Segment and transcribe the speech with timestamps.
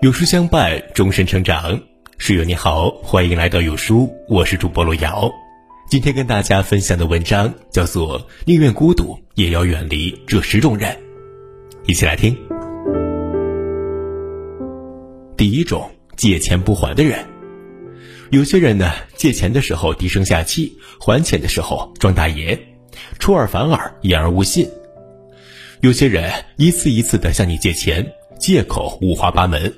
[0.00, 1.76] 有书相伴，终身成长。
[2.18, 5.28] 室友你好，欢迎来到有书，我是主播罗瑶。
[5.90, 10.92] 今天跟大家分享的文章叫做《宁愿孤独也要远离这十种人》，
[11.88, 12.36] 一起来听。
[15.36, 17.18] 第一种，借钱不还的人。
[18.30, 22.56] 有些人呢，借钱的时候低声下气，还钱的时候装大爷，
[23.18, 24.70] 出尔反尔，言而无信。
[25.80, 28.06] 有些人一次一次的向你借钱，
[28.38, 29.74] 借口五花八门。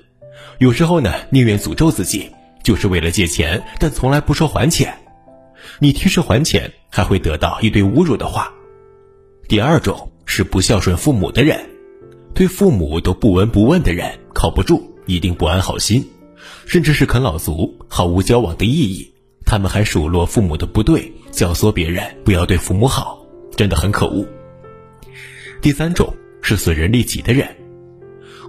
[0.60, 2.30] 有时候呢，宁愿诅咒自己，
[2.62, 4.94] 就是为了借钱，但从来不说还钱。
[5.78, 8.52] 你提示还钱，还会得到一堆侮辱的话。
[9.48, 11.58] 第二种是不孝顺父母的人，
[12.34, 16.06] 对父母都不闻不问的人，靠不住，一定不安好心，
[16.66, 19.10] 甚至是啃老族，毫无交往的意义。
[19.46, 23.18] 他们还数落父母的不对，教唆别人不要对父母好，
[23.56, 24.28] 真的很可恶。
[25.62, 27.48] 第三种是损人利己的人，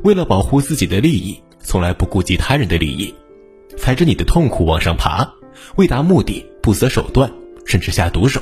[0.04, 1.42] 为了保护自己的利益。
[1.64, 3.14] 从来不顾及他人的利益，
[3.78, 5.28] 踩着你的痛苦往上爬，
[5.76, 7.32] 为达目的不择手段，
[7.66, 8.42] 甚至下毒手。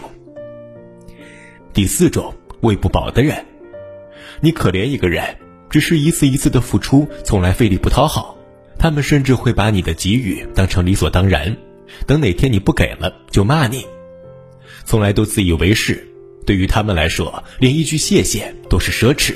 [1.73, 3.45] 第四种喂不饱的人，
[4.41, 5.37] 你可怜一个人，
[5.69, 8.37] 只是一次一次的付出，从来费力不讨好，
[8.77, 11.55] 他们甚至会把你的给予当成理所当然，
[12.07, 13.85] 等哪天你不给了就骂你，
[14.85, 16.07] 从来都自以为是，
[16.45, 19.35] 对于他们来说，连一句谢谢都是奢侈。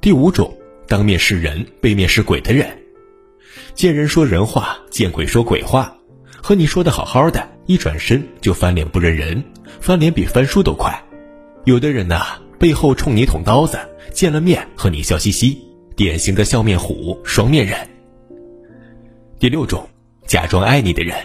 [0.00, 0.56] 第五种。
[0.92, 2.68] 当面是人，背面是鬼的人，
[3.72, 5.96] 见人说人话，见鬼说鬼话，
[6.42, 9.42] 和你说的好好的，一转身就翻脸不认人，
[9.80, 11.02] 翻脸比翻书都快。
[11.64, 12.20] 有的人呢，
[12.58, 13.78] 背后冲你捅刀子，
[14.12, 17.88] 见了面和你笑嘻嘻，典型的笑面虎，双面人。
[19.38, 19.88] 第六种，
[20.26, 21.16] 假装爱你的人，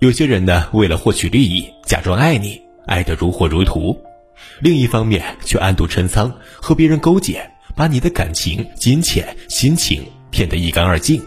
[0.00, 3.98] 有些人呢，为了获取利益，假装爱你，爱得如火如荼，
[4.60, 6.30] 另一方面却暗度陈仓，
[6.60, 7.50] 和别人勾结。
[7.78, 11.22] 把你的感情、金钱、心情骗得一干二净，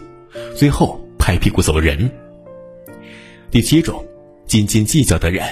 [0.54, 2.10] 最后拍屁股走人。
[3.50, 4.04] 第七种，
[4.46, 5.46] 斤斤计较的人，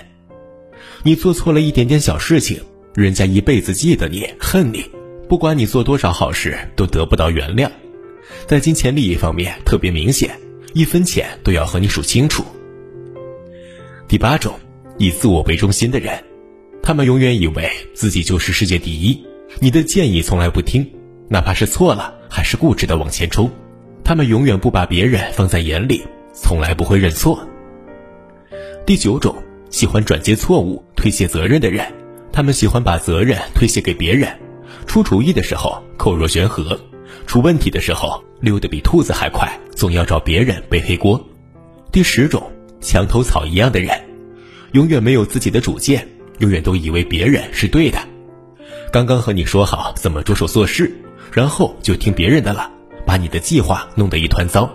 [1.03, 2.61] 你做错了一点点小事情，
[2.95, 4.85] 人家一辈子记得你、恨你，
[5.27, 7.71] 不管你做多少好事，都得不到原谅。
[8.47, 10.39] 在金钱利益方面特别明显，
[10.75, 12.45] 一分钱都要和你数清楚。
[14.07, 14.53] 第八种，
[14.99, 16.23] 以自我为中心的人，
[16.83, 19.19] 他们永远以为自己就是世界第一。
[19.63, 20.91] 你的建议从来不听，
[21.29, 23.51] 哪怕是错了，还是固执的往前冲。
[24.03, 27.47] 他们永远不把别人放在眼里，从来不会认错。
[28.87, 29.37] 第九种，
[29.69, 31.85] 喜欢转接错误、推卸责任的人，
[32.33, 34.35] 他们喜欢把责任推卸给别人，
[34.87, 36.81] 出主意的时候口若悬河，
[37.27, 39.47] 出问题的时候溜得比兔子还快，
[39.77, 41.23] 总要找别人背黑锅。
[41.93, 42.51] 第十种，
[42.81, 43.91] 墙头草一样的人，
[44.73, 47.99] 永远没有自己的主见，永远都以为别人是对的。
[48.93, 50.93] 刚刚和你说好怎么着手做事，
[51.33, 52.69] 然后就听别人的了，
[53.07, 54.69] 把你的计划弄得一团糟。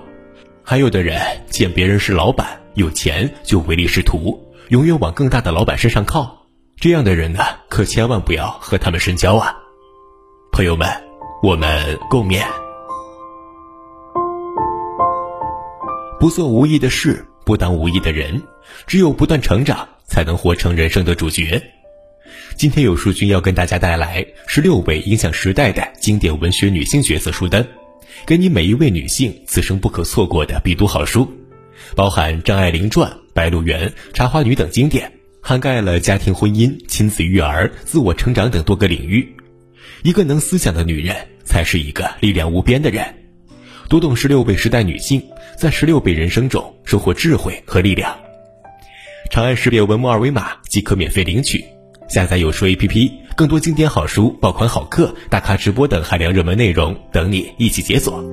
[0.63, 6.45] 还有的人见别人是老板有钱就唯利是图，永远往更大的老板身上靠。
[6.77, 9.53] 这样的人呢，可千万不要和他们深交啊！
[10.53, 10.87] 朋友们，
[11.43, 12.41] 我们共勉。
[16.21, 18.41] 不做无意的事，不当无意的人，
[18.87, 21.61] 只有不断成长，才能活成人生的主角。
[22.55, 27.65] 今天有书君要跟大家带来十六位影响时代的经典文学女性角色书单，
[28.25, 31.29] 给你每一位女性此生不可错过的必读好书，
[31.95, 39.35] 包含张爱玲传、白鹿原、茶花女等经典，涵盖了家庭、婚姻、亲子、育儿、自我成长等多个领域。
[40.03, 43.03] 一个能思想的女人，才是一个力量无边的人。
[43.89, 45.21] 读懂十六位时代女性，
[45.57, 48.17] 在十六位人生中收获智慧和力量。
[49.29, 51.63] 长按识别文末二维码即可免费领取。
[52.07, 58.23] 下载有书 APP，更多经典好书、爆款好课、大咖直播等海量热门内容等你一起解锁。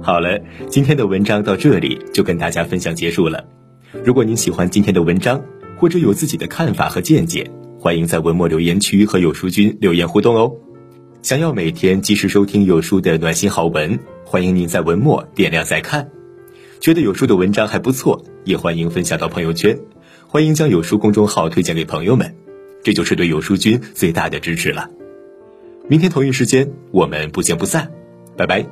[0.00, 3.44] 好了，今天的文章到这里就跟大家分享结束了。
[4.04, 5.42] 如果您喜欢今天的文章，
[5.76, 7.50] 或者有自己的看法和见解，
[7.80, 10.52] 欢迎在文末留言区和有书君留言互动哦。
[11.22, 16.08] 想要每天及时收听有书的暖心好文，欢迎您在文末点亮再看。
[16.78, 19.76] 觉得有书的文章还不错，也欢迎分享到朋友圈。
[20.34, 22.34] 欢迎将有书公众号推荐给朋友们，
[22.82, 24.90] 这就是对有书君最大的支持了。
[25.88, 27.88] 明天同一时间，我们不见不散，
[28.36, 28.66] 拜拜。